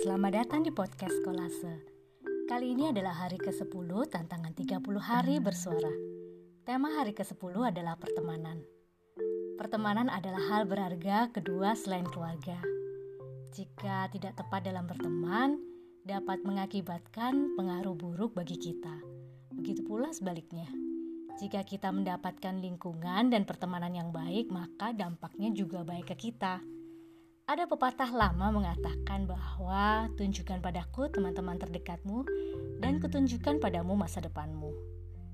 Selamat 0.00 0.32
datang 0.32 0.64
di 0.64 0.72
podcast 0.72 1.12
Kolase. 1.20 1.84
Kali 2.48 2.72
ini 2.72 2.88
adalah 2.88 3.12
hari 3.12 3.36
ke-10 3.36 4.08
tantangan 4.08 4.56
30 4.56 4.80
hari 4.96 5.36
bersuara. 5.36 5.92
Tema 6.64 6.88
hari 6.96 7.12
ke-10 7.12 7.52
adalah 7.68 8.00
pertemanan. 8.00 8.64
Pertemanan 9.60 10.08
adalah 10.08 10.40
hal 10.48 10.64
berharga 10.64 11.28
kedua 11.36 11.76
selain 11.76 12.08
keluarga. 12.08 12.64
Jika 13.52 14.08
tidak 14.08 14.40
tepat 14.40 14.64
dalam 14.64 14.88
berteman, 14.88 15.60
dapat 16.08 16.40
mengakibatkan 16.40 17.60
pengaruh 17.60 17.92
buruk 17.92 18.32
bagi 18.32 18.56
kita. 18.56 19.04
Begitu 19.52 19.84
pula 19.84 20.16
sebaliknya. 20.16 20.64
Jika 21.36 21.68
kita 21.68 21.92
mendapatkan 21.92 22.56
lingkungan 22.56 23.28
dan 23.28 23.44
pertemanan 23.44 23.92
yang 23.92 24.08
baik, 24.16 24.48
maka 24.48 24.96
dampaknya 24.96 25.52
juga 25.52 25.84
baik 25.84 26.08
ke 26.08 26.32
kita. 26.32 26.79
Ada 27.50 27.66
pepatah 27.66 28.14
lama 28.14 28.54
mengatakan 28.54 29.26
bahwa 29.26 30.06
tunjukkan 30.14 30.62
padaku 30.62 31.10
teman-teman 31.10 31.58
terdekatmu 31.58 32.22
dan 32.78 33.02
kutunjukkan 33.02 33.58
padamu 33.58 33.98
masa 33.98 34.22
depanmu. 34.22 34.70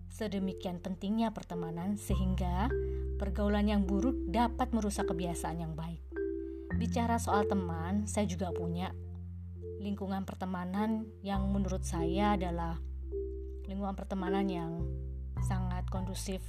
Sedemikian 0.09 0.80
pentingnya 0.80 1.37
pertemanan 1.37 2.01
sehingga 2.01 2.73
pergaulan 3.20 3.69
yang 3.69 3.84
buruk 3.84 4.16
dapat 4.33 4.73
merusak 4.73 5.12
kebiasaan 5.12 5.61
yang 5.61 5.77
baik. 5.77 6.01
Bicara 6.80 7.20
soal 7.20 7.45
teman, 7.45 8.09
saya 8.09 8.25
juga 8.25 8.48
punya 8.48 8.97
lingkungan 9.84 10.25
pertemanan 10.25 11.05
yang 11.20 11.45
menurut 11.53 11.84
saya 11.84 12.33
adalah 12.33 12.80
lingkungan 13.69 13.92
pertemanan 13.92 14.48
yang 14.48 14.73
sangat 15.45 15.84
kondusif. 15.92 16.41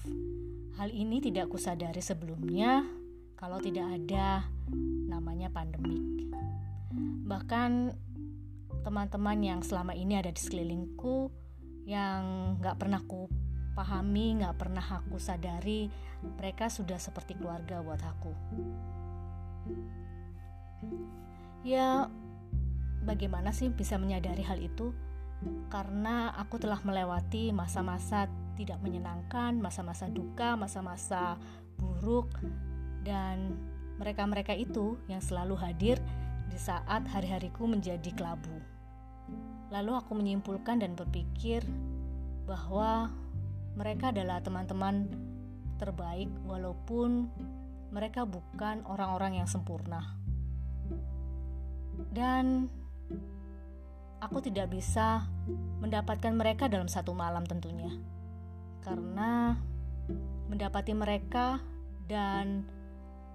Hal 0.79 0.95
ini 0.95 1.19
tidak 1.19 1.51
kusadari 1.51 1.99
sebelumnya 1.99 2.87
kalau 3.37 3.61
tidak 3.61 3.85
ada 3.85 4.49
namanya 5.07 5.53
pandemik. 5.53 6.33
Bahkan 7.29 7.93
teman-teman 8.81 9.39
yang 9.45 9.61
selama 9.61 9.93
ini 9.93 10.17
ada 10.17 10.33
di 10.33 10.41
sekelilingku 10.41 11.29
yang 11.85 12.55
gak 12.59 12.81
pernah 12.81 12.99
ku 13.05 13.29
pahami, 13.77 14.41
gak 14.41 14.57
pernah 14.57 14.81
aku 14.81 15.21
sadari, 15.21 15.87
mereka 16.41 16.67
sudah 16.67 16.97
seperti 16.97 17.37
keluarga 17.37 17.85
buat 17.85 18.01
aku. 18.01 18.33
Ya, 21.61 22.09
bagaimana 23.05 23.53
sih 23.53 23.69
bisa 23.69 24.01
menyadari 24.01 24.41
hal 24.41 24.57
itu? 24.57 24.97
Karena 25.69 26.33
aku 26.33 26.57
telah 26.57 26.81
melewati 26.81 27.53
masa-masa 27.53 28.25
tidak 28.57 28.81
menyenangkan, 28.81 29.61
masa-masa 29.61 30.09
duka, 30.09 30.57
masa-masa 30.57 31.37
buruk, 31.77 32.33
dan 33.07 33.55
mereka-mereka 34.03 34.51
itu 34.51 34.99
yang 35.07 35.23
selalu 35.23 35.55
hadir 35.55 35.95
di 36.51 36.59
saat 36.59 37.07
hari-hariku 37.07 37.63
menjadi 37.63 38.11
kelabu. 38.11 38.59
Lalu 39.71 39.91
aku 39.95 40.11
menyimpulkan 40.19 40.83
dan 40.83 40.91
berpikir 40.99 41.63
bahwa 42.43 43.15
mereka 43.79 44.11
adalah 44.11 44.43
teman-teman 44.43 45.07
terbaik 45.79 46.27
walaupun 46.43 47.31
mereka 47.95 48.27
bukan 48.27 48.83
orang-orang 48.83 49.39
yang 49.39 49.47
sempurna. 49.47 50.03
Dan 52.11 52.67
aku 54.19 54.43
tidak 54.43 54.67
bisa 54.67 55.23
mendapatkan 55.79 56.35
mereka 56.35 56.67
dalam 56.67 56.91
satu 56.91 57.15
malam 57.15 57.47
tentunya. 57.47 57.95
Karena 58.83 59.55
mendapati 60.47 60.95
mereka 60.95 61.59
dan 62.07 62.76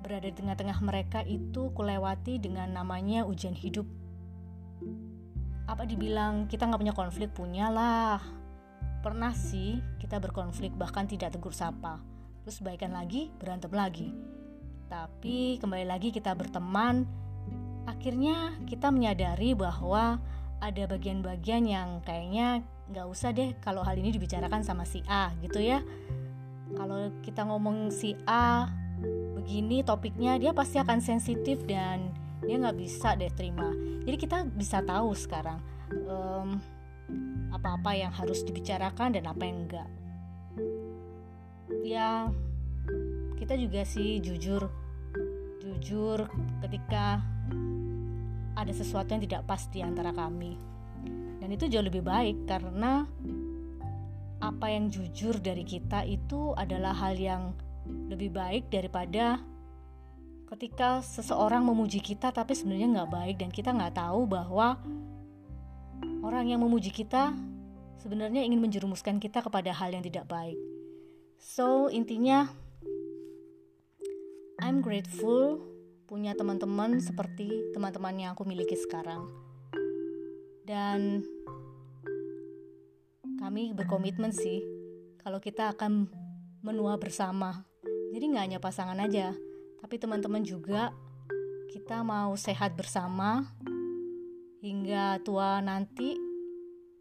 berada 0.03 0.27
di 0.27 0.35
tengah-tengah 0.35 0.79
mereka 0.83 1.23
itu 1.23 1.71
kulewati 1.73 2.43
dengan 2.43 2.75
namanya 2.75 3.23
ujian 3.23 3.55
hidup. 3.55 3.87
Apa 5.71 5.87
dibilang 5.87 6.51
kita 6.51 6.67
nggak 6.67 6.83
punya 6.83 6.95
konflik? 6.95 7.31
Punya 7.31 7.71
lah. 7.71 8.19
Pernah 9.01 9.31
sih 9.33 9.79
kita 10.03 10.19
berkonflik 10.19 10.75
bahkan 10.75 11.07
tidak 11.07 11.33
tegur 11.39 11.55
sapa. 11.55 12.03
Terus 12.43 12.59
baikan 12.59 12.91
lagi, 12.91 13.31
berantem 13.39 13.71
lagi. 13.71 14.11
Tapi 14.91 15.63
kembali 15.63 15.87
lagi 15.87 16.11
kita 16.11 16.35
berteman. 16.35 17.07
Akhirnya 17.87 18.59
kita 18.67 18.91
menyadari 18.91 19.55
bahwa 19.55 20.19
ada 20.63 20.83
bagian-bagian 20.87 21.67
yang 21.67 21.89
kayaknya 22.07 22.63
nggak 22.91 23.07
usah 23.09 23.35
deh 23.35 23.55
kalau 23.59 23.83
hal 23.83 23.99
ini 23.99 24.15
dibicarakan 24.15 24.63
sama 24.67 24.83
si 24.83 25.03
A 25.07 25.31
gitu 25.43 25.63
ya. 25.63 25.83
Kalau 26.75 27.11
kita 27.23 27.47
ngomong 27.47 27.91
si 27.95 28.19
A 28.27 28.82
begini 29.33 29.81
topiknya 29.83 30.37
dia 30.37 30.53
pasti 30.53 30.77
akan 30.79 31.01
sensitif 31.01 31.65
dan 31.65 32.13
dia 32.43 32.59
nggak 32.59 32.79
bisa 32.79 33.15
deh 33.15 33.31
terima. 33.33 33.71
Jadi 34.03 34.17
kita 34.19 34.45
bisa 34.51 34.83
tahu 34.83 35.15
sekarang 35.15 35.63
um, 36.11 36.59
apa-apa 37.55 37.95
yang 37.95 38.11
harus 38.11 38.43
dibicarakan 38.43 39.15
dan 39.15 39.25
apa 39.31 39.43
yang 39.47 39.59
enggak. 39.67 39.89
Ya 41.83 42.11
kita 43.39 43.55
juga 43.59 43.83
sih 43.87 44.19
jujur 44.23 44.71
jujur 45.63 46.27
ketika 46.63 47.23
ada 48.59 48.73
sesuatu 48.75 49.15
yang 49.15 49.23
tidak 49.23 49.43
pas 49.47 49.63
di 49.71 49.81
antara 49.83 50.11
kami. 50.11 50.59
Dan 51.43 51.49
itu 51.51 51.67
jauh 51.67 51.83
lebih 51.83 52.07
baik 52.07 52.47
karena 52.47 53.07
apa 54.43 54.67
yang 54.71 54.91
jujur 54.91 55.39
dari 55.39 55.63
kita 55.63 56.03
itu 56.03 56.55
adalah 56.59 56.95
hal 56.95 57.15
yang 57.15 57.55
lebih 57.87 58.31
baik 58.31 58.71
daripada 58.71 59.43
ketika 60.53 61.01
seseorang 61.01 61.65
memuji 61.65 62.05
kita 62.05 62.29
tapi 62.29 62.53
sebenarnya 62.53 62.89
nggak 63.01 63.11
baik 63.11 63.37
dan 63.41 63.49
kita 63.49 63.73
nggak 63.73 63.97
tahu 63.97 64.29
bahwa 64.29 64.77
orang 66.21 66.53
yang 66.53 66.61
memuji 66.61 66.93
kita 66.93 67.33
sebenarnya 68.05 68.45
ingin 68.45 68.61
menjerumuskan 68.61 69.17
kita 69.17 69.41
kepada 69.41 69.73
hal 69.73 69.97
yang 69.97 70.05
tidak 70.05 70.29
baik. 70.29 70.59
So 71.41 71.89
intinya 71.89 72.53
I'm 74.61 74.85
grateful 74.85 75.59
punya 76.07 76.37
teman-teman 76.37 77.01
seperti 77.01 77.73
teman-teman 77.73 78.15
yang 78.21 78.31
aku 78.37 78.45
miliki 78.45 78.77
sekarang. 78.77 79.27
Dan 80.63 81.25
kami 83.41 83.75
berkomitmen 83.75 84.31
sih 84.31 84.63
kalau 85.25 85.43
kita 85.43 85.75
akan 85.75 86.07
menua 86.63 86.95
bersama 87.01 87.67
jadi 88.13 88.25
nggak 88.29 88.45
hanya 88.45 88.61
pasangan 88.61 89.01
aja, 89.01 89.33
tapi 89.81 89.97
teman-teman 89.97 90.45
juga 90.45 90.93
kita 91.73 92.05
mau 92.05 92.37
sehat 92.37 92.77
bersama 92.77 93.49
hingga 94.61 95.17
tua 95.25 95.65
nanti 95.65 96.21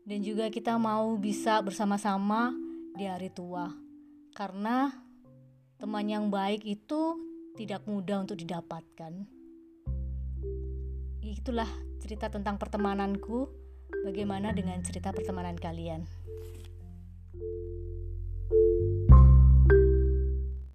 dan 0.08 0.24
juga 0.24 0.48
kita 0.48 0.80
mau 0.80 1.20
bisa 1.20 1.60
bersama-sama 1.60 2.56
di 2.96 3.04
hari 3.04 3.28
tua. 3.28 3.68
Karena 4.32 4.88
teman 5.76 6.08
yang 6.08 6.32
baik 6.32 6.64
itu 6.64 7.20
tidak 7.60 7.84
mudah 7.84 8.24
untuk 8.24 8.40
didapatkan. 8.40 9.28
Itulah 11.20 11.68
cerita 12.00 12.32
tentang 12.32 12.56
pertemananku. 12.56 13.52
Bagaimana 14.08 14.56
dengan 14.56 14.80
cerita 14.82 15.12
pertemanan 15.12 15.60
kalian? 15.60 16.21